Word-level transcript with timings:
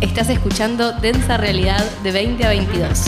Estás 0.00 0.30
escuchando 0.30 0.92
Densa 0.92 1.36
Realidad 1.36 1.84
de 2.02 2.10
20 2.10 2.46
a 2.46 2.48
22. 2.48 3.04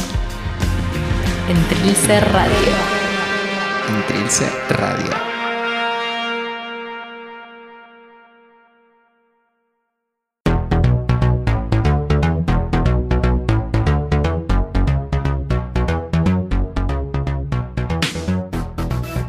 En 1.49 1.69
Trilce 1.69 2.21
Radio. 2.21 2.53
En 3.89 4.07
Trilce 4.07 4.47
Radio. 4.69 5.11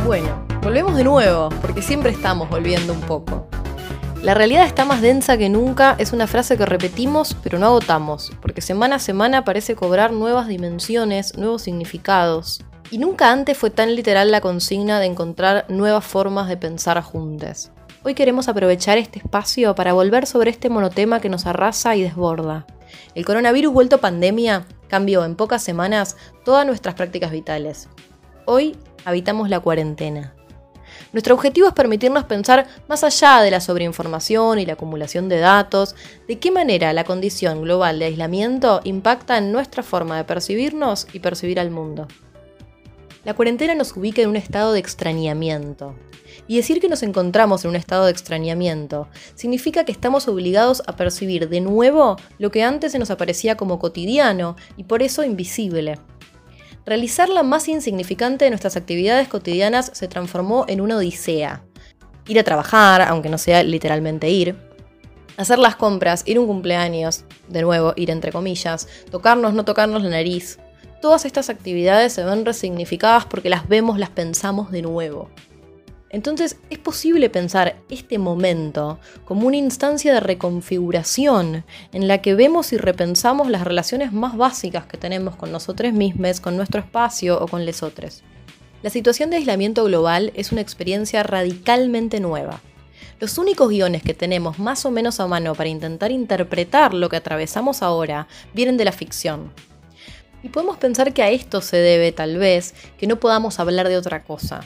Bueno, 0.05 0.45
volvemos 0.61 0.97
de 0.97 1.05
nuevo, 1.05 1.47
porque 1.61 1.81
siempre 1.81 2.11
estamos 2.11 2.49
volviendo 2.49 2.91
un 2.91 2.99
poco. 2.99 3.52
La 4.23 4.33
realidad 4.33 4.65
está 4.65 4.85
más 4.85 5.01
densa 5.01 5.37
que 5.37 5.49
nunca 5.49 5.97
es 5.99 6.13
una 6.13 6.27
frase 6.27 6.55
que 6.55 6.65
repetimos 6.65 7.35
pero 7.43 7.59
no 7.59 7.65
agotamos, 7.65 8.31
porque 8.41 8.61
semana 8.61 8.95
a 8.95 8.99
semana 8.99 9.43
parece 9.43 9.75
cobrar 9.75 10.13
nuevas 10.13 10.47
dimensiones, 10.47 11.37
nuevos 11.37 11.63
significados. 11.63 12.63
Y 12.89 12.99
nunca 12.99 13.33
antes 13.33 13.57
fue 13.57 13.69
tan 13.69 13.95
literal 13.95 14.31
la 14.31 14.39
consigna 14.39 15.01
de 15.01 15.07
encontrar 15.07 15.65
nuevas 15.67 16.05
formas 16.05 16.47
de 16.47 16.55
pensar 16.55 17.01
juntos. 17.01 17.71
Hoy 18.03 18.13
queremos 18.13 18.47
aprovechar 18.47 18.97
este 18.97 19.19
espacio 19.19 19.75
para 19.75 19.91
volver 19.91 20.25
sobre 20.25 20.51
este 20.51 20.69
monotema 20.69 21.19
que 21.19 21.27
nos 21.27 21.45
arrasa 21.45 21.93
y 21.97 22.03
desborda. 22.03 22.65
El 23.15 23.25
coronavirus 23.25 23.73
vuelto 23.73 23.97
pandemia 23.97 24.65
cambió 24.87 25.25
en 25.25 25.35
pocas 25.35 25.61
semanas 25.61 26.15
todas 26.45 26.65
nuestras 26.65 26.95
prácticas 26.95 27.31
vitales. 27.31 27.89
Hoy 28.45 28.77
habitamos 29.03 29.49
la 29.49 29.59
cuarentena. 29.59 30.33
Nuestro 31.13 31.35
objetivo 31.35 31.67
es 31.67 31.73
permitirnos 31.73 32.23
pensar 32.23 32.65
más 32.89 33.03
allá 33.03 33.41
de 33.41 33.51
la 33.51 33.61
sobreinformación 33.61 34.57
y 34.57 34.65
la 34.65 34.73
acumulación 34.73 35.29
de 35.29 35.37
datos, 35.37 35.95
de 36.27 36.39
qué 36.39 36.49
manera 36.49 36.91
la 36.91 37.03
condición 37.03 37.61
global 37.61 37.99
de 37.99 38.05
aislamiento 38.05 38.81
impacta 38.83 39.37
en 39.37 39.51
nuestra 39.51 39.83
forma 39.83 40.17
de 40.17 40.23
percibirnos 40.23 41.05
y 41.13 41.19
percibir 41.19 41.59
al 41.59 41.69
mundo. 41.69 42.07
La 43.25 43.35
cuarentena 43.35 43.75
nos 43.75 43.95
ubica 43.95 44.23
en 44.23 44.29
un 44.29 44.35
estado 44.35 44.73
de 44.73 44.79
extrañamiento. 44.79 45.95
Y 46.47 46.57
decir 46.57 46.81
que 46.81 46.89
nos 46.89 47.03
encontramos 47.03 47.63
en 47.63 47.69
un 47.69 47.75
estado 47.75 48.05
de 48.05 48.11
extrañamiento 48.11 49.07
significa 49.35 49.85
que 49.85 49.91
estamos 49.91 50.27
obligados 50.27 50.81
a 50.87 50.95
percibir 50.95 51.47
de 51.47 51.61
nuevo 51.61 52.17
lo 52.39 52.49
que 52.49 52.63
antes 52.63 52.91
se 52.91 52.99
nos 52.99 53.11
aparecía 53.11 53.55
como 53.55 53.77
cotidiano 53.77 54.55
y 54.77 54.85
por 54.85 55.03
eso 55.03 55.23
invisible. 55.23 55.99
Realizar 56.85 57.29
la 57.29 57.43
más 57.43 57.69
insignificante 57.69 58.43
de 58.43 58.51
nuestras 58.51 58.75
actividades 58.75 59.29
cotidianas 59.29 59.91
se 59.93 60.09
transformó 60.09 60.65
en 60.67 60.81
una 60.81 60.97
odisea. 60.97 61.63
Ir 62.27 62.39
a 62.39 62.43
trabajar, 62.43 63.01
aunque 63.03 63.29
no 63.29 63.37
sea 63.37 63.63
literalmente 63.63 64.29
ir. 64.29 64.57
Hacer 65.37 65.59
las 65.59 65.77
compras, 65.77 66.23
ir 66.25 66.37
a 66.37 66.41
un 66.41 66.47
cumpleaños, 66.47 67.23
de 67.47 67.61
nuevo, 67.61 67.93
ir 67.95 68.11
entre 68.11 68.33
comillas. 68.33 68.89
Tocarnos, 69.09 69.53
no 69.53 69.63
tocarnos 69.63 70.03
la 70.03 70.09
nariz. 70.09 70.59
Todas 71.01 71.23
estas 71.23 71.49
actividades 71.49 72.11
se 72.11 72.25
ven 72.25 72.45
resignificadas 72.45 73.25
porque 73.25 73.49
las 73.49 73.69
vemos, 73.69 73.97
las 73.97 74.09
pensamos 74.09 74.69
de 74.69 74.81
nuevo. 74.81 75.29
Entonces 76.13 76.57
es 76.69 76.77
posible 76.77 77.27
pensar 77.31 77.75
este 77.89 78.19
momento 78.19 78.99
como 79.25 79.47
una 79.47 79.57
instancia 79.57 80.13
de 80.13 80.19
reconfiguración 80.19 81.65
en 81.91 82.07
la 82.07 82.19
que 82.19 82.35
vemos 82.35 82.71
y 82.71 82.77
repensamos 82.77 83.49
las 83.49 83.63
relaciones 83.63 84.13
más 84.13 84.37
básicas 84.37 84.85
que 84.85 84.95
tenemos 84.95 85.35
con 85.35 85.51
nosotros 85.51 85.91
mismos, 85.91 86.39
con 86.39 86.55
nuestro 86.55 86.81
espacio 86.81 87.41
o 87.41 87.47
con 87.47 87.65
otros. 87.81 88.21
La 88.83 88.91
situación 88.91 89.31
de 89.31 89.37
aislamiento 89.37 89.83
global 89.85 90.31
es 90.35 90.51
una 90.51 90.61
experiencia 90.61 91.23
radicalmente 91.23 92.19
nueva. 92.19 92.61
Los 93.19 93.39
únicos 93.39 93.69
guiones 93.69 94.03
que 94.03 94.13
tenemos 94.13 94.59
más 94.59 94.85
o 94.85 94.91
menos 94.91 95.19
a 95.19 95.25
mano 95.25 95.55
para 95.55 95.69
intentar 95.69 96.11
interpretar 96.11 96.93
lo 96.93 97.09
que 97.09 97.15
atravesamos 97.15 97.81
ahora 97.81 98.27
vienen 98.53 98.77
de 98.77 98.85
la 98.85 98.91
ficción. 98.91 99.51
Y 100.43 100.49
podemos 100.49 100.77
pensar 100.77 101.11
que 101.11 101.23
a 101.23 101.31
esto 101.31 101.59
se 101.61 101.77
debe, 101.77 102.11
tal 102.11 102.37
vez, 102.37 102.75
que 102.99 103.07
no 103.07 103.19
podamos 103.19 103.59
hablar 103.59 103.89
de 103.89 103.97
otra 103.97 104.23
cosa, 104.23 104.63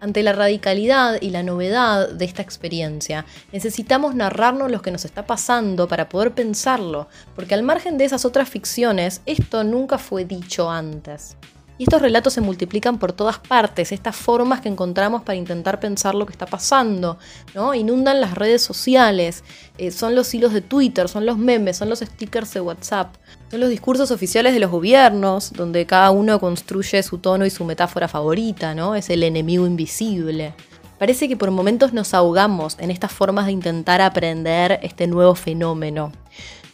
ante 0.00 0.22
la 0.22 0.32
radicalidad 0.32 1.20
y 1.20 1.30
la 1.30 1.42
novedad 1.42 2.10
de 2.10 2.24
esta 2.24 2.42
experiencia, 2.42 3.24
necesitamos 3.52 4.14
narrarnos 4.14 4.70
lo 4.70 4.82
que 4.82 4.90
nos 4.90 5.04
está 5.04 5.26
pasando 5.26 5.88
para 5.88 6.08
poder 6.08 6.32
pensarlo, 6.32 7.08
porque 7.34 7.54
al 7.54 7.62
margen 7.62 7.98
de 7.98 8.04
esas 8.04 8.24
otras 8.24 8.48
ficciones, 8.48 9.22
esto 9.26 9.64
nunca 9.64 9.98
fue 9.98 10.24
dicho 10.24 10.70
antes. 10.70 11.36
Y 11.76 11.84
estos 11.84 12.00
relatos 12.00 12.32
se 12.32 12.40
multiplican 12.40 12.98
por 12.98 13.12
todas 13.12 13.40
partes, 13.40 13.90
estas 13.90 14.14
formas 14.14 14.60
que 14.60 14.68
encontramos 14.68 15.22
para 15.22 15.36
intentar 15.36 15.80
pensar 15.80 16.14
lo 16.14 16.24
que 16.24 16.32
está 16.32 16.46
pasando, 16.46 17.18
¿no? 17.52 17.74
Inundan 17.74 18.20
las 18.20 18.34
redes 18.34 18.62
sociales, 18.62 19.42
eh, 19.76 19.90
son 19.90 20.14
los 20.14 20.32
hilos 20.32 20.52
de 20.52 20.60
Twitter, 20.60 21.08
son 21.08 21.26
los 21.26 21.36
memes, 21.36 21.76
son 21.76 21.88
los 21.88 21.98
stickers 21.98 22.54
de 22.54 22.60
WhatsApp, 22.60 23.16
son 23.50 23.58
los 23.58 23.70
discursos 23.70 24.12
oficiales 24.12 24.54
de 24.54 24.60
los 24.60 24.70
gobiernos, 24.70 25.52
donde 25.52 25.84
cada 25.84 26.12
uno 26.12 26.38
construye 26.38 27.02
su 27.02 27.18
tono 27.18 27.44
y 27.44 27.50
su 27.50 27.64
metáfora 27.64 28.06
favorita, 28.06 28.76
¿no? 28.76 28.94
Es 28.94 29.10
el 29.10 29.24
enemigo 29.24 29.66
invisible. 29.66 30.54
Parece 30.98 31.28
que 31.28 31.36
por 31.36 31.50
momentos 31.50 31.92
nos 31.92 32.14
ahogamos 32.14 32.76
en 32.78 32.92
estas 32.92 33.10
formas 33.10 33.46
de 33.46 33.52
intentar 33.52 34.00
aprender 34.00 34.78
este 34.82 35.08
nuevo 35.08 35.34
fenómeno. 35.34 36.12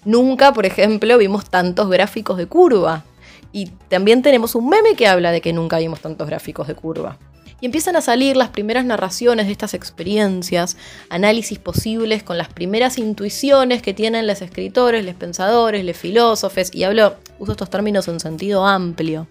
Nunca, 0.05 0.53
por 0.53 0.66
ejemplo, 0.66 1.19
vimos 1.19 1.49
tantos 1.49 1.89
gráficos 1.89 2.39
de 2.39 2.47
curva, 2.47 3.05
y 3.53 3.66
también 3.88 4.22
tenemos 4.22 4.55
un 4.55 4.69
meme 4.69 4.94
que 4.94 5.06
habla 5.06 5.33
de 5.33 5.41
que 5.41 5.53
nunca 5.53 5.78
vimos 5.78 6.00
tantos 6.00 6.27
gráficos 6.28 6.69
de 6.69 6.75
curva. 6.75 7.19
Y 7.61 7.66
empiezan 7.66 7.94
a 7.97 8.00
salir 8.00 8.37
las 8.37 8.49
primeras 8.49 8.87
narraciones 8.87 9.47
de 9.47 9.53
estas 9.53 9.75
experiencias, 9.75 10.78
análisis 11.11 11.59
posibles 11.59 12.22
con 12.22 12.39
las 12.39 12.49
primeras 12.49 12.97
intuiciones 12.97 13.83
que 13.83 13.93
tienen 13.93 14.27
los 14.27 14.41
escritores, 14.41 15.05
los 15.05 15.15
pensadores, 15.15 15.84
los 15.84 15.97
filósofos, 15.97 16.75
y 16.75 16.84
hablo, 16.84 17.16
uso 17.39 17.53
estos 17.53 17.69
términos 17.69 18.09
en 18.09 18.19
sentido 18.19 18.66
amplio. 18.66 19.27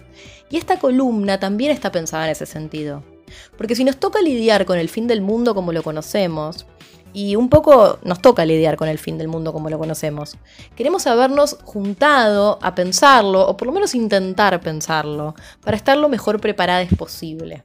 Y 0.52 0.58
esta 0.58 0.78
columna 0.78 1.40
también 1.40 1.72
está 1.72 1.92
pensada 1.92 2.26
en 2.26 2.32
ese 2.32 2.46
sentido. 2.46 3.04
Porque 3.58 3.76
si 3.76 3.84
nos 3.84 3.98
toca 3.98 4.22
lidiar 4.22 4.66
con 4.66 4.78
el 4.78 4.90
fin 4.90 5.08
del 5.08 5.22
mundo 5.22 5.56
como 5.56 5.72
lo 5.74 5.82
conocemos, 5.82 6.68
y 7.14 7.36
un 7.36 7.50
poco 7.50 8.00
nos 8.04 8.22
toca 8.22 8.46
lidiar 8.46 8.76
con 8.78 8.88
el 8.88 8.98
fin 8.98 9.18
del 9.18 9.28
mundo 9.28 9.54
como 9.54 9.70
lo 9.70 9.80
conocemos. 9.80 10.38
Queremos 10.76 11.08
habernos 11.08 11.58
juntado 11.64 12.60
a 12.62 12.76
pensarlo, 12.76 13.48
o 13.48 13.58
por 13.58 13.68
lo 13.68 13.74
menos 13.74 13.96
intentar 13.96 14.60
pensarlo, 14.62 15.36
para 15.62 15.78
estar 15.78 15.98
lo 15.98 16.10
mejor 16.10 16.40
preparados 16.40 16.90
posible. 16.98 17.62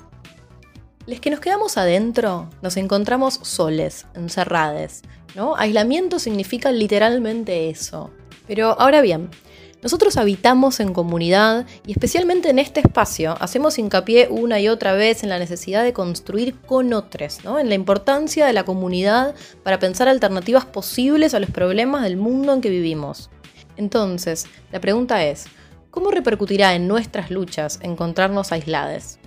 Les 1.07 1.21
que 1.21 1.31
nos 1.31 1.41
quedamos 1.41 1.77
adentro, 1.77 2.49
nos 2.63 2.77
encontramos 2.77 3.41
soles, 3.43 4.07
encerrades. 4.15 5.03
¿no? 5.35 5.55
Aislamiento 5.57 6.19
significa 6.19 6.73
literalmente 6.73 7.69
eso. 7.69 8.11
Pero 8.47 8.79
ahora 8.79 9.01
bien, 9.01 9.31
nosotros 9.85 10.17
habitamos 10.17 10.81
en 10.81 10.95
comunidad 10.95 11.67
y 11.87 11.93
especialmente 11.93 12.49
en 12.49 12.59
este 12.59 12.81
espacio 12.81 13.37
hacemos 13.39 13.79
hincapié 13.79 14.29
una 14.31 14.59
y 14.59 14.69
otra 14.69 14.95
vez 14.95 15.23
en 15.23 15.29
la 15.29 15.39
necesidad 15.39 15.85
de 15.85 15.93
construir 15.93 16.59
con 16.59 16.95
otros, 16.95 17.41
en 17.45 17.69
la 17.69 17.75
importancia 17.75 18.47
de 18.47 18.55
la 18.55 18.65
comunidad 18.65 19.35
para 19.63 19.79
pensar 19.79 20.09
alternativas 20.09 20.65
posibles 20.65 21.35
a 21.35 21.39
los 21.39 21.51
problemas 21.51 22.03
del 22.03 22.17
mundo 22.17 22.55
en 22.55 22.63
que 22.63 22.71
vivimos. 22.71 23.29
Entonces, 23.77 24.47
la 24.73 24.81
pregunta 24.81 25.23
es, 25.23 25.45
¿cómo 25.91 26.11
repercutirá 26.11 26.75
en 26.75 26.89
nuestras 26.89 27.31
luchas 27.31 27.79
encontrarnos 27.83 28.53
aislados? 28.53 29.19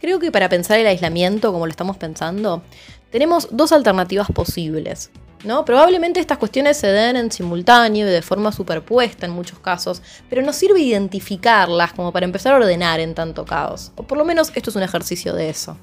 Creo 0.00 0.18
que 0.18 0.32
para 0.32 0.48
pensar 0.48 0.80
el 0.80 0.88
aislamiento 0.88 1.52
como 1.52 1.66
lo 1.66 1.70
estamos 1.70 1.96
pensando, 1.96 2.64
tenemos 3.12 3.46
dos 3.52 3.70
alternativas 3.70 4.32
posibles. 4.32 5.12
¿No? 5.44 5.64
Probablemente 5.64 6.20
estas 6.20 6.38
cuestiones 6.38 6.76
se 6.76 6.88
den 6.88 7.16
en 7.16 7.32
simultáneo 7.32 8.06
y 8.06 8.10
de 8.10 8.22
forma 8.22 8.52
superpuesta 8.52 9.26
en 9.26 9.32
muchos 9.32 9.58
casos, 9.58 10.02
pero 10.28 10.42
nos 10.42 10.56
sirve 10.56 10.80
identificarlas 10.80 11.92
como 11.92 12.12
para 12.12 12.26
empezar 12.26 12.54
a 12.54 12.56
ordenar 12.56 13.00
en 13.00 13.14
tanto 13.14 13.44
caos. 13.44 13.92
O 13.96 14.02
por 14.02 14.18
lo 14.18 14.24
menos 14.24 14.52
esto 14.54 14.70
es 14.70 14.76
un 14.76 14.82
ejercicio 14.82 15.34
de 15.34 15.50
eso. 15.50 15.76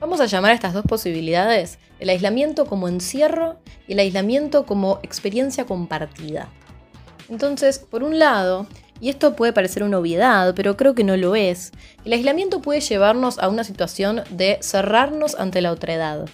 Vamos 0.00 0.20
a 0.20 0.26
llamar 0.26 0.50
a 0.50 0.54
estas 0.54 0.74
dos 0.74 0.84
posibilidades 0.84 1.78
el 1.98 2.10
aislamiento 2.10 2.66
como 2.66 2.88
encierro 2.88 3.56
y 3.86 3.92
el 3.92 4.00
aislamiento 4.00 4.66
como 4.66 4.98
experiencia 5.02 5.64
compartida. 5.64 6.48
Entonces, 7.28 7.78
por 7.78 8.02
un 8.02 8.18
lado, 8.18 8.66
y 9.00 9.08
esto 9.08 9.34
puede 9.34 9.52
parecer 9.52 9.82
una 9.82 9.98
obviedad, 9.98 10.54
pero 10.54 10.76
creo 10.76 10.94
que 10.94 11.04
no 11.04 11.16
lo 11.16 11.34
es, 11.34 11.72
el 12.04 12.12
aislamiento 12.12 12.60
puede 12.60 12.80
llevarnos 12.80 13.38
a 13.38 13.48
una 13.48 13.64
situación 13.64 14.22
de 14.30 14.58
cerrarnos 14.60 15.34
ante 15.36 15.62
la 15.62 15.72
otredad. 15.72 16.26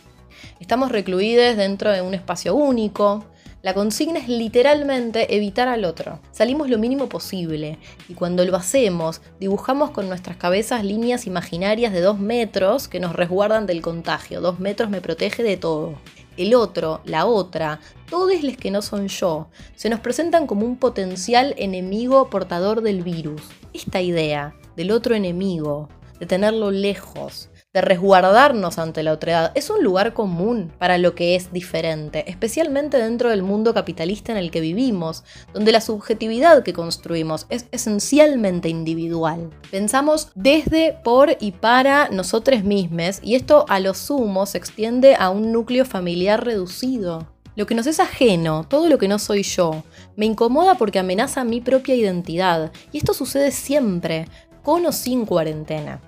Estamos 0.61 0.93
recluidos 0.93 1.57
dentro 1.57 1.91
de 1.93 2.03
un 2.03 2.15
espacio 2.15 2.55
único. 2.55 3.25
La 3.63 3.75
consigna 3.75 4.19
es 4.19 4.29
literalmente 4.29 5.37
evitar 5.37 5.69
al 5.69 5.85
otro. 5.85 6.21
Salimos 6.33 6.71
lo 6.71 6.79
mínimo 6.79 7.11
posible 7.11 7.79
y 8.09 8.15
cuando 8.15 8.45
lo 8.47 8.57
hacemos 8.57 9.21
dibujamos 9.39 9.91
con 9.91 10.09
nuestras 10.09 10.39
cabezas 10.39 10.83
líneas 10.83 11.27
imaginarias 11.27 11.93
de 11.93 12.01
dos 12.01 12.19
metros 12.19 12.89
que 12.89 13.01
nos 13.01 13.15
resguardan 13.15 13.67
del 13.67 13.83
contagio. 13.83 14.41
Dos 14.41 14.61
metros 14.61 14.89
me 14.89 15.03
protege 15.03 15.43
de 15.43 15.59
todo. 15.59 15.97
El 16.39 16.55
otro, 16.55 17.03
la 17.05 17.27
otra, 17.27 17.81
todos 18.09 18.43
los 18.43 18.57
que 18.57 18.71
no 18.71 18.81
son 18.81 19.09
yo, 19.09 19.49
se 19.75 19.91
nos 19.91 20.01
presentan 20.01 20.47
como 20.47 20.65
un 20.65 20.77
potencial 20.77 21.55
enemigo 21.59 22.31
portador 22.31 22.81
del 22.81 23.03
virus. 23.03 23.43
Esta 23.75 24.01
idea 24.01 24.55
del 24.75 24.91
otro 24.91 25.15
enemigo, 25.15 25.91
de 26.19 26.25
tenerlo 26.25 26.71
lejos, 26.71 27.51
de 27.73 27.81
resguardarnos 27.81 28.79
ante 28.79 29.05
la 29.05 29.13
otredad, 29.13 29.53
es 29.55 29.71
un 29.71 29.85
lugar 29.85 30.13
común 30.13 30.73
para 30.79 30.99
lo 30.99 31.15
que 31.15 31.37
es 31.37 31.53
diferente, 31.53 32.29
especialmente 32.29 32.99
dentro 32.99 33.31
del 33.31 33.45
mundo 33.45 33.73
capitalista 33.75 34.33
en 34.33 34.39
el 34.39 34.51
que 34.51 34.61
vivimos, 34.61 35.23
donde 35.55 35.71
la 35.71 35.81
subjetividad 35.81 36.65
que 36.65 36.73
construimos 36.73 37.47
es 37.49 37.67
esencialmente 37.71 38.69
individual. 38.69 39.51
Pensamos 39.71 40.33
desde, 40.35 40.99
por 41.05 41.37
y 41.39 41.53
para 41.53 42.09
nosotros 42.09 42.65
mismos 42.65 42.91
y 43.23 43.37
esto 43.37 43.65
a 43.69 43.79
lo 43.79 43.95
sumo 43.95 44.47
se 44.47 44.59
extiende 44.59 45.15
a 45.15 45.31
un 45.31 45.53
núcleo 45.53 45.85
familiar 45.85 46.45
reducido. 46.45 47.29
Lo 47.55 47.67
que 47.67 47.75
nos 47.75 47.87
es 47.87 48.01
ajeno, 48.01 48.67
todo 48.69 48.89
lo 48.89 48.99
que 48.99 49.07
no 49.07 49.19
soy 49.19 49.43
yo, 49.43 49.85
me 50.17 50.27
incomoda 50.27 50.77
porque 50.77 50.99
amenaza 50.99 51.45
mi 51.45 51.61
propia 51.61 51.95
identidad, 51.95 52.73
y 52.91 52.99
esto 52.99 53.15
sucede 53.15 53.51
siempre, 53.51 54.27
con 54.63 54.87
o 54.87 54.93
sin 54.93 55.27
cuarentena. 55.27 56.01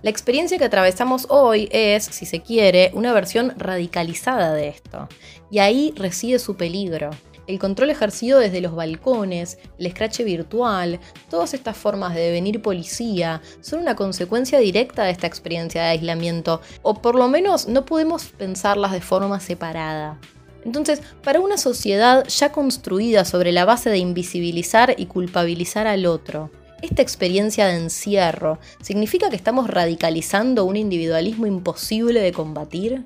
La 0.00 0.10
experiencia 0.10 0.58
que 0.58 0.64
atravesamos 0.64 1.26
hoy 1.28 1.68
es, 1.72 2.04
si 2.04 2.24
se 2.24 2.40
quiere, 2.40 2.92
una 2.94 3.12
versión 3.12 3.52
radicalizada 3.56 4.52
de 4.52 4.68
esto, 4.68 5.08
y 5.50 5.58
ahí 5.58 5.92
reside 5.96 6.38
su 6.38 6.56
peligro. 6.56 7.10
El 7.48 7.58
control 7.58 7.90
ejercido 7.90 8.38
desde 8.38 8.60
los 8.60 8.76
balcones, 8.76 9.58
el 9.76 9.86
escrache 9.86 10.22
virtual, 10.22 11.00
todas 11.30 11.52
estas 11.52 11.76
formas 11.76 12.14
de 12.14 12.20
devenir 12.20 12.62
policía 12.62 13.42
son 13.60 13.80
una 13.80 13.96
consecuencia 13.96 14.60
directa 14.60 15.02
de 15.02 15.10
esta 15.10 15.26
experiencia 15.26 15.82
de 15.82 15.88
aislamiento, 15.88 16.60
o 16.82 16.94
por 16.94 17.16
lo 17.16 17.26
menos 17.26 17.66
no 17.66 17.84
podemos 17.84 18.26
pensarlas 18.26 18.92
de 18.92 19.00
forma 19.00 19.40
separada. 19.40 20.20
Entonces, 20.64 21.02
para 21.24 21.40
una 21.40 21.56
sociedad 21.56 22.24
ya 22.28 22.52
construida 22.52 23.24
sobre 23.24 23.50
la 23.50 23.64
base 23.64 23.90
de 23.90 23.98
invisibilizar 23.98 24.94
y 24.96 25.06
culpabilizar 25.06 25.86
al 25.86 26.06
otro, 26.06 26.50
esta 26.82 27.02
experiencia 27.02 27.66
de 27.66 27.76
encierro 27.76 28.58
significa 28.80 29.30
que 29.30 29.36
estamos 29.36 29.68
radicalizando 29.68 30.64
un 30.64 30.76
individualismo 30.76 31.46
imposible 31.46 32.20
de 32.20 32.32
combatir? 32.32 33.04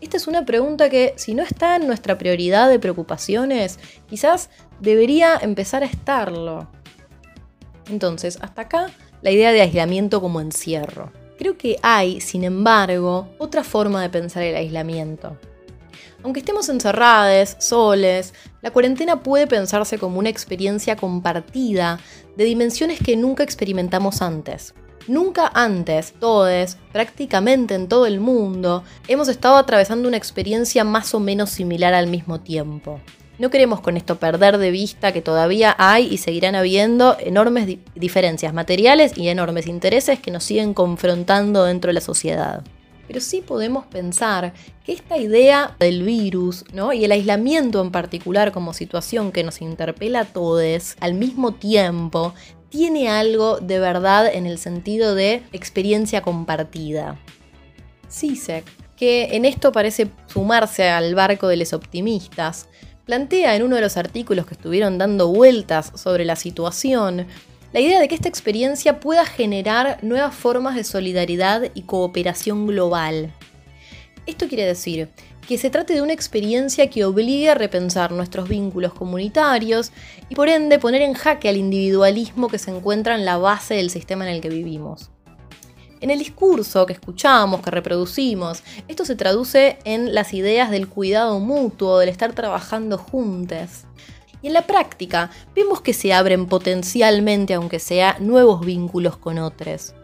Esta 0.00 0.16
es 0.16 0.26
una 0.26 0.44
pregunta 0.44 0.90
que, 0.90 1.14
si 1.16 1.34
no 1.34 1.42
está 1.42 1.76
en 1.76 1.86
nuestra 1.86 2.18
prioridad 2.18 2.68
de 2.68 2.78
preocupaciones, 2.78 3.78
quizás 4.06 4.50
debería 4.80 5.38
empezar 5.40 5.82
a 5.82 5.86
estarlo. 5.86 6.68
Entonces, 7.88 8.38
hasta 8.42 8.62
acá 8.62 8.90
la 9.22 9.30
idea 9.30 9.52
de 9.52 9.62
aislamiento 9.62 10.20
como 10.20 10.40
encierro. 10.40 11.10
Creo 11.38 11.56
que 11.56 11.78
hay, 11.82 12.20
sin 12.20 12.44
embargo, 12.44 13.28
otra 13.38 13.64
forma 13.64 14.02
de 14.02 14.10
pensar 14.10 14.42
el 14.42 14.56
aislamiento. 14.56 15.38
Aunque 16.24 16.40
estemos 16.40 16.70
encerrados, 16.70 17.54
soles, 17.58 18.32
la 18.62 18.70
cuarentena 18.70 19.22
puede 19.22 19.46
pensarse 19.46 19.98
como 19.98 20.18
una 20.18 20.30
experiencia 20.30 20.96
compartida 20.96 22.00
de 22.34 22.44
dimensiones 22.44 22.98
que 22.98 23.14
nunca 23.14 23.42
experimentamos 23.42 24.22
antes. 24.22 24.74
Nunca 25.06 25.50
antes, 25.52 26.14
todos, 26.18 26.78
prácticamente 26.92 27.74
en 27.74 27.88
todo 27.88 28.06
el 28.06 28.20
mundo, 28.20 28.84
hemos 29.06 29.28
estado 29.28 29.56
atravesando 29.56 30.08
una 30.08 30.16
experiencia 30.16 30.82
más 30.82 31.14
o 31.14 31.20
menos 31.20 31.50
similar 31.50 31.92
al 31.92 32.06
mismo 32.06 32.40
tiempo. 32.40 33.02
No 33.38 33.50
queremos 33.50 33.82
con 33.82 33.98
esto 33.98 34.18
perder 34.18 34.56
de 34.56 34.70
vista 34.70 35.12
que 35.12 35.20
todavía 35.20 35.76
hay 35.76 36.06
y 36.06 36.16
seguirán 36.16 36.54
habiendo 36.54 37.18
enormes 37.20 37.76
diferencias 37.94 38.54
materiales 38.54 39.12
y 39.18 39.28
enormes 39.28 39.66
intereses 39.66 40.20
que 40.20 40.30
nos 40.30 40.44
siguen 40.44 40.72
confrontando 40.72 41.64
dentro 41.64 41.90
de 41.90 41.94
la 41.94 42.00
sociedad 42.00 42.64
pero 43.06 43.20
sí 43.20 43.42
podemos 43.42 43.86
pensar 43.86 44.52
que 44.84 44.92
esta 44.92 45.18
idea 45.18 45.76
del 45.78 46.02
virus 46.02 46.64
¿no? 46.72 46.92
y 46.92 47.04
el 47.04 47.12
aislamiento 47.12 47.80
en 47.80 47.90
particular 47.90 48.52
como 48.52 48.72
situación 48.72 49.32
que 49.32 49.44
nos 49.44 49.60
interpela 49.60 50.20
a 50.20 50.24
todos 50.24 50.96
al 51.00 51.14
mismo 51.14 51.52
tiempo 51.54 52.34
tiene 52.68 53.08
algo 53.08 53.60
de 53.60 53.78
verdad 53.78 54.26
en 54.32 54.46
el 54.46 54.58
sentido 54.58 55.14
de 55.14 55.42
experiencia 55.52 56.22
compartida. 56.22 57.20
Sisek, 58.08 58.64
que 58.96 59.36
en 59.36 59.44
esto 59.44 59.70
parece 59.72 60.08
sumarse 60.26 60.88
al 60.88 61.14
barco 61.14 61.48
de 61.48 61.56
los 61.56 61.72
optimistas, 61.72 62.68
plantea 63.04 63.54
en 63.54 63.62
uno 63.62 63.76
de 63.76 63.82
los 63.82 63.96
artículos 63.96 64.46
que 64.46 64.54
estuvieron 64.54 64.98
dando 64.98 65.28
vueltas 65.28 65.92
sobre 65.94 66.24
la 66.24 66.36
situación 66.36 67.26
la 67.74 67.80
idea 67.80 67.98
de 67.98 68.06
que 68.06 68.14
esta 68.14 68.28
experiencia 68.28 69.00
pueda 69.00 69.26
generar 69.26 69.98
nuevas 70.02 70.32
formas 70.32 70.76
de 70.76 70.84
solidaridad 70.84 71.72
y 71.74 71.82
cooperación 71.82 72.68
global. 72.68 73.34
Esto 74.26 74.46
quiere 74.46 74.64
decir 74.64 75.08
que 75.48 75.58
se 75.58 75.70
trate 75.70 75.92
de 75.92 76.00
una 76.00 76.12
experiencia 76.12 76.88
que 76.88 77.04
obligue 77.04 77.50
a 77.50 77.56
repensar 77.56 78.12
nuestros 78.12 78.48
vínculos 78.48 78.94
comunitarios 78.94 79.90
y 80.28 80.36
por 80.36 80.48
ende 80.48 80.78
poner 80.78 81.02
en 81.02 81.14
jaque 81.14 81.48
al 81.48 81.56
individualismo 81.56 82.46
que 82.46 82.60
se 82.60 82.70
encuentra 82.70 83.16
en 83.16 83.24
la 83.24 83.38
base 83.38 83.74
del 83.74 83.90
sistema 83.90 84.24
en 84.24 84.36
el 84.36 84.40
que 84.40 84.50
vivimos. 84.50 85.10
En 86.00 86.12
el 86.12 86.20
discurso 86.20 86.86
que 86.86 86.92
escuchamos, 86.92 87.60
que 87.60 87.72
reproducimos, 87.72 88.62
esto 88.86 89.04
se 89.04 89.16
traduce 89.16 89.78
en 89.84 90.14
las 90.14 90.32
ideas 90.32 90.70
del 90.70 90.88
cuidado 90.88 91.40
mutuo, 91.40 91.98
del 91.98 92.08
estar 92.08 92.34
trabajando 92.34 92.98
juntos. 92.98 93.84
Y 94.44 94.48
en 94.48 94.52
la 94.52 94.66
práctica 94.66 95.30
vemos 95.56 95.80
que 95.80 95.94
se 95.94 96.12
abren 96.12 96.44
potencialmente, 96.44 97.54
aunque 97.54 97.78
sea, 97.78 98.18
nuevos 98.20 98.60
vínculos 98.60 99.16
con 99.16 99.38
otros. 99.38 99.94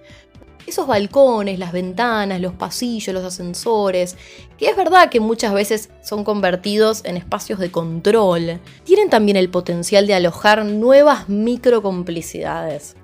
Esos 0.66 0.86
balcones, 0.86 1.58
las 1.58 1.72
ventanas, 1.72 2.40
los 2.40 2.54
pasillos, 2.54 3.12
los 3.12 3.22
ascensores, 3.22 4.16
que 4.56 4.70
es 4.70 4.76
verdad 4.78 5.10
que 5.10 5.20
muchas 5.20 5.52
veces 5.52 5.90
son 6.02 6.24
convertidos 6.24 7.04
en 7.04 7.18
espacios 7.18 7.58
de 7.58 7.70
control, 7.70 8.60
tienen 8.84 9.10
también 9.10 9.36
el 9.36 9.50
potencial 9.50 10.06
de 10.06 10.14
alojar 10.14 10.64
nuevas 10.64 11.28
microcomplicidades. 11.28 12.96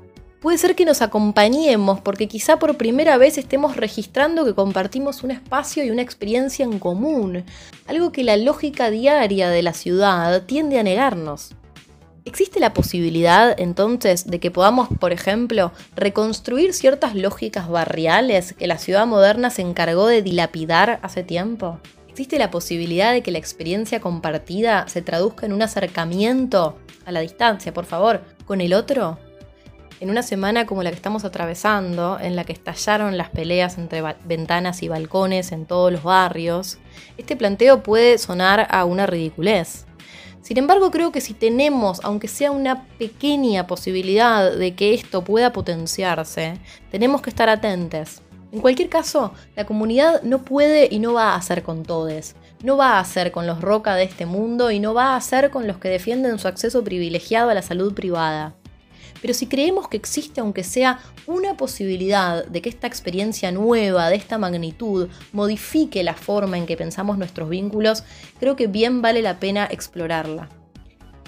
Puede 0.47 0.59
ser 0.59 0.77
que 0.77 0.85
nos 0.85 1.03
acompañemos 1.03 2.01
porque 2.01 2.29
quizá 2.29 2.61
por 2.61 2.77
primera 2.77 3.19
vez 3.19 3.37
estemos 3.37 3.75
registrando 3.75 4.45
que 4.45 4.55
compartimos 4.55 5.25
un 5.25 5.33
espacio 5.33 5.83
y 5.83 5.91
una 5.91 6.03
experiencia 6.03 6.65
en 6.65 6.79
común, 6.79 7.43
algo 7.89 8.13
que 8.13 8.23
la 8.23 8.37
lógica 8.37 8.89
diaria 8.93 9.51
de 9.51 9.65
la 9.65 9.75
ciudad 9.75 10.45
tiende 10.45 10.79
a 10.79 10.85
negarnos. 10.85 11.57
¿Existe 12.25 12.61
la 12.61 12.75
posibilidad 12.75 13.59
entonces 13.59 14.25
de 14.25 14.39
que 14.39 14.53
podamos, 14.53 14.89
por 15.01 15.13
ejemplo, 15.13 15.73
reconstruir 15.97 16.75
ciertas 16.75 17.17
lógicas 17.17 17.69
barriales 17.69 18.53
que 18.53 18.69
la 18.69 18.79
ciudad 18.79 19.05
moderna 19.05 19.51
se 19.51 19.63
encargó 19.63 20.07
de 20.07 20.23
dilapidar 20.23 21.01
hace 21.03 21.25
tiempo? 21.25 21.81
¿Existe 22.09 22.39
la 22.39 22.53
posibilidad 22.53 23.13
de 23.13 23.25
que 23.25 23.33
la 23.33 23.39
experiencia 23.39 23.99
compartida 23.99 24.87
se 24.87 25.03
traduzca 25.03 25.45
en 25.45 25.53
un 25.53 25.63
acercamiento 25.63 26.79
a 27.05 27.11
la 27.11 27.19
distancia, 27.19 27.75
por 27.75 27.85
favor, 27.85 28.23
con 28.47 28.61
el 28.61 28.75
otro? 28.75 29.19
En 30.01 30.11
una 30.11 30.23
semana 30.23 30.67
como 30.67 30.83
la 30.83 30.91
que 30.91 30.97
estamos 30.97 31.25
atravesando, 31.25 32.19
en 32.21 32.37
la 32.37 32.45
que 32.45 32.53
estallaron 32.53 33.17
las 33.17 33.31
peleas 33.31 33.79
entre 33.79 34.03
ventanas 34.25 34.83
y 34.83 34.89
balcones 34.89 35.53
en 35.53 35.67
todos 35.67 35.91
los 35.93 36.03
barrios, 36.03 36.79
este 37.17 37.37
planteo 37.37 37.83
puede 37.83 38.19
sonar 38.19 38.67
a 38.71 38.85
una 38.85 39.07
ridiculez. 39.07 39.87
Sin 40.43 40.59
embargo, 40.59 40.91
creo 40.91 41.11
que 41.11 41.21
si 41.21 41.35
tenemos, 41.35 42.01
aunque 42.05 42.29
sea 42.29 42.53
una 42.53 42.87
pequeña 42.99 43.67
posibilidad 43.67 44.53
de 44.53 44.75
que 44.75 44.95
esto 44.95 45.25
pueda 45.25 45.53
potenciarse, 45.53 46.61
tenemos 46.91 47.21
que 47.21 47.31
estar 47.31 47.49
atentos. 47.49 48.23
En 48.53 48.61
cualquier 48.61 48.89
caso, 48.89 49.33
la 49.57 49.67
comunidad 49.67 50.23
no 50.23 50.45
puede 50.45 50.89
y 50.91 51.01
no 51.01 51.15
va 51.15 51.33
a 51.33 51.37
hacer 51.37 51.63
con 51.63 51.83
todos. 51.83 52.37
No 52.63 52.77
va 52.77 52.93
a 52.93 53.01
hacer 53.01 53.33
con 53.33 53.47
los 53.47 53.61
roca 53.61 53.97
de 53.97 54.05
este 54.05 54.25
mundo 54.25 54.71
y 54.71 54.79
no 54.79 54.95
va 54.95 55.15
a 55.15 55.17
hacer 55.17 55.51
con 55.51 55.67
los 55.67 55.79
que 55.79 55.89
defienden 55.89 56.39
su 56.39 56.47
acceso 56.47 56.85
privilegiado 56.85 57.51
a 57.51 57.55
la 57.55 57.63
salud 57.63 57.93
privada. 57.93 58.55
Pero 59.21 59.35
si 59.35 59.47
creemos 59.47 59.89
que 59.89 59.97
existe 59.97 60.41
aunque 60.41 60.65
sea 60.65 60.99
una 61.27 61.57
posibilidad 61.57 62.45
de 62.47 62.63
que 62.63 62.69
esta 62.69 62.87
experiencia 62.87 63.53
nueva, 63.53 64.09
de 64.09 64.17
esta 64.17 64.39
magnitud, 64.39 65.09
modifique 65.33 66.03
la 66.03 66.15
forma 66.15 66.59
en 66.59 66.67
que 66.67 66.77
pensamos 66.77 67.19
nuestros 67.19 67.49
vínculos, 67.49 68.05
creo 68.39 68.57
que 68.57 68.67
bien 68.67 69.03
vale 69.03 69.23
la 69.23 69.39
pena 69.39 69.69
explorarla. 69.71 70.49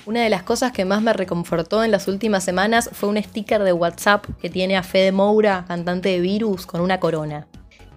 Una 0.07 0.23
de 0.23 0.31
las 0.31 0.43
cosas 0.43 0.73
que 0.73 0.87
más 0.87 1.03
me 1.03 1.13
reconfortó 1.13 1.85
en 1.85 1.91
las 1.91 2.09
últimas 2.09 2.43
semanas 2.43 2.89
fue 2.93 3.11
un 3.11 3.23
sticker 3.23 3.63
de 3.63 3.75
WhatsApp 3.75 4.25
que 4.41 4.49
tiene 4.49 4.77
a 4.77 4.83
Fede 4.83 5.13
Moura, 5.13 5.67
cantante 5.69 6.09
de 6.09 6.21
Virus, 6.21 6.65
con 6.65 6.81
una 6.81 6.99
corona. 6.99 7.47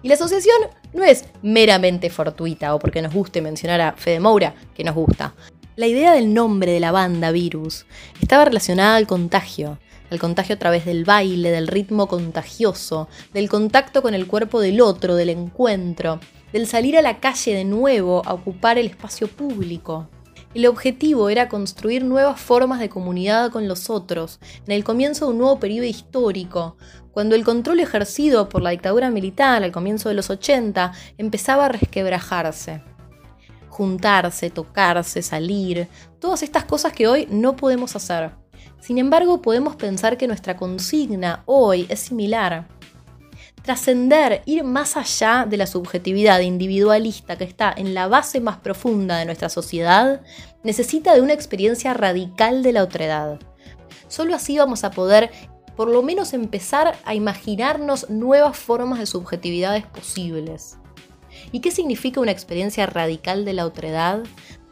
Y 0.02 0.08
la 0.08 0.14
asociación 0.14 0.56
no 0.92 1.04
es 1.04 1.24
meramente 1.42 2.10
fortuita 2.10 2.74
o 2.74 2.78
porque 2.78 3.00
nos 3.00 3.14
guste 3.14 3.40
mencionar 3.40 3.80
a 3.80 3.92
Fede 3.92 4.20
Moura, 4.20 4.54
que 4.74 4.84
nos 4.84 4.94
gusta. 4.94 5.32
La 5.74 5.86
idea 5.86 6.12
del 6.12 6.34
nombre 6.34 6.70
de 6.70 6.80
la 6.80 6.92
banda 6.92 7.30
Virus 7.30 7.86
estaba 8.20 8.44
relacionada 8.44 8.96
al 8.96 9.06
contagio, 9.06 9.78
al 10.10 10.18
contagio 10.18 10.54
a 10.54 10.58
través 10.58 10.84
del 10.84 11.06
baile, 11.06 11.50
del 11.50 11.66
ritmo 11.66 12.08
contagioso, 12.08 13.08
del 13.32 13.48
contacto 13.48 14.02
con 14.02 14.12
el 14.12 14.26
cuerpo 14.26 14.60
del 14.60 14.82
otro, 14.82 15.14
del 15.14 15.30
encuentro, 15.30 16.20
del 16.52 16.66
salir 16.66 16.98
a 16.98 17.00
la 17.00 17.20
calle 17.20 17.54
de 17.54 17.64
nuevo 17.64 18.20
a 18.26 18.34
ocupar 18.34 18.76
el 18.76 18.84
espacio 18.84 19.28
público. 19.28 20.10
El 20.52 20.66
objetivo 20.66 21.30
era 21.30 21.48
construir 21.48 22.04
nuevas 22.04 22.38
formas 22.38 22.78
de 22.78 22.90
comunidad 22.90 23.50
con 23.50 23.66
los 23.66 23.88
otros, 23.88 24.40
en 24.66 24.72
el 24.72 24.84
comienzo 24.84 25.24
de 25.24 25.32
un 25.32 25.38
nuevo 25.38 25.58
periodo 25.58 25.86
histórico, 25.86 26.76
cuando 27.12 27.34
el 27.34 27.44
control 27.44 27.80
ejercido 27.80 28.50
por 28.50 28.60
la 28.60 28.70
dictadura 28.70 29.08
militar 29.08 29.62
al 29.62 29.72
comienzo 29.72 30.10
de 30.10 30.16
los 30.16 30.28
80 30.28 30.92
empezaba 31.16 31.64
a 31.64 31.68
resquebrajarse 31.68 32.91
juntarse, 33.72 34.50
tocarse, 34.50 35.22
salir, 35.22 35.88
todas 36.18 36.42
estas 36.42 36.64
cosas 36.64 36.92
que 36.92 37.08
hoy 37.08 37.26
no 37.30 37.56
podemos 37.56 37.96
hacer. 37.96 38.32
Sin 38.80 38.98
embargo, 38.98 39.40
podemos 39.40 39.76
pensar 39.76 40.18
que 40.18 40.28
nuestra 40.28 40.58
consigna 40.58 41.42
hoy 41.46 41.86
es 41.88 42.00
similar. 42.00 42.68
Trascender, 43.62 44.42
ir 44.44 44.62
más 44.62 44.98
allá 44.98 45.46
de 45.48 45.56
la 45.56 45.66
subjetividad 45.66 46.40
individualista 46.40 47.38
que 47.38 47.44
está 47.44 47.72
en 47.74 47.94
la 47.94 48.08
base 48.08 48.40
más 48.40 48.58
profunda 48.58 49.16
de 49.16 49.24
nuestra 49.24 49.48
sociedad, 49.48 50.20
necesita 50.62 51.14
de 51.14 51.22
una 51.22 51.32
experiencia 51.32 51.94
radical 51.94 52.62
de 52.62 52.72
la 52.72 52.82
otredad. 52.82 53.38
Solo 54.06 54.34
así 54.34 54.58
vamos 54.58 54.84
a 54.84 54.90
poder 54.90 55.30
por 55.76 55.88
lo 55.88 56.02
menos 56.02 56.34
empezar 56.34 56.98
a 57.06 57.14
imaginarnos 57.14 58.10
nuevas 58.10 58.58
formas 58.58 58.98
de 58.98 59.06
subjetividades 59.06 59.86
posibles. 59.86 60.76
¿Y 61.50 61.60
qué 61.60 61.70
significa 61.70 62.20
una 62.20 62.30
experiencia 62.30 62.86
radical 62.86 63.44
de 63.44 63.52
la 63.52 63.66
otredad? 63.66 64.22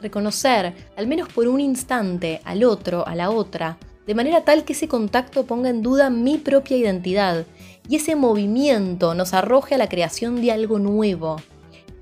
Reconocer, 0.01 0.75
al 0.97 1.07
menos 1.07 1.29
por 1.29 1.49
un 1.49 1.61
instante, 1.61 2.41
al 2.45 2.65
otro, 2.65 3.07
a 3.07 3.15
la 3.15 3.31
otra, 3.31 3.79
de 4.07 4.15
manera 4.15 4.45
tal 4.45 4.65
que 4.65 4.73
ese 4.73 4.89
contacto 4.89 5.45
ponga 5.45 5.69
en 5.69 5.83
duda 5.83 6.11
mi 6.11 6.39
propia 6.39 6.77
identidad 6.77 7.47
y 7.89 7.97
ese 7.97 8.17
movimiento 8.17 9.15
nos 9.15 9.35
arroje 9.35 9.75
a 9.75 9.79
la 9.79 9.89
creación 9.89 10.41
de 10.41 10.53
algo 10.53 10.79
nuevo. 10.79 11.37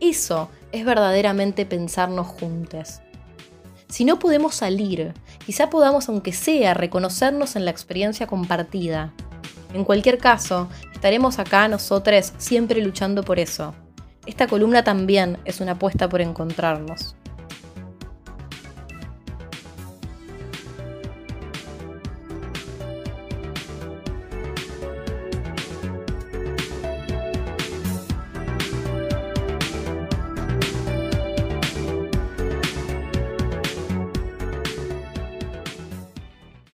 Eso 0.01 0.49
es 0.73 0.85
verdaderamente 0.85 1.67
pensarnos 1.67 2.27
juntos. 2.27 3.01
Si 3.89 4.05
no 4.05 4.19
podemos 4.19 4.55
salir, 4.55 5.15
quizá 5.45 5.71
podamos, 5.71 6.09
aunque 6.09 6.33
sea, 6.33 6.75
reconocernos 6.75 7.57
en 7.57 7.65
la 7.65 7.71
experiencia 7.71 8.27
compartida. 8.27 9.13
En 9.73 9.85
cualquier 9.85 10.19
caso, 10.19 10.69
estaremos 10.93 11.39
acá 11.39 11.69
nosotros 11.69 12.33
siempre 12.39 12.83
luchando 12.83 13.23
por 13.23 13.39
eso. 13.39 13.75
Esta 14.29 14.47
columna 14.47 14.85
también 14.85 15.39
es 15.47 15.63
una 15.63 15.73
apuesta 15.73 16.07
por 16.07 16.21
encontrarnos. 16.21 17.17